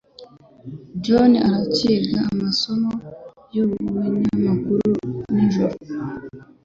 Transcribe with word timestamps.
John 1.03 1.31
aracyiga 1.47 2.19
amasomo 2.31 2.91
yubunyamakuru 3.55 4.89
nijoro. 5.33 5.75